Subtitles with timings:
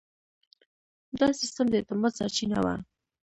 [1.19, 2.75] دا سیستم د اعتماد سرچینه وه.